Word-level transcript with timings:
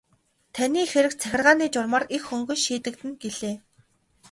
Таны 0.55 0.81
хэрэг 0.91 1.13
захиргааны 1.15 1.65
журмаар 1.73 2.05
их 2.15 2.23
хөнгөн 2.29 2.59
шийдэгдэнэ 2.63 3.15
гэлээ. 3.21 3.55